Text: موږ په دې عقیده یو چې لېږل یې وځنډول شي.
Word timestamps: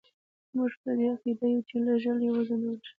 موږ 0.55 0.71
په 0.83 0.91
دې 0.97 1.05
عقیده 1.13 1.45
یو 1.53 1.61
چې 1.69 1.75
لېږل 1.85 2.17
یې 2.25 2.31
وځنډول 2.35 2.77
شي. 2.85 2.89